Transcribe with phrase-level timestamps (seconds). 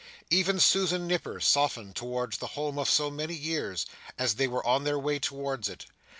[0.31, 3.85] Even Susan Nipper softened towards the home of so many years,
[4.17, 5.85] as they were on their way towards it.